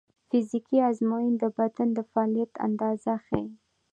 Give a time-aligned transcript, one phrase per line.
[0.29, 3.45] فزیکي ازموینې د بدن د فعالیت اندازه ښيي.